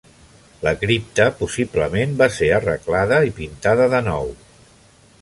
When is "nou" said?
4.13-4.37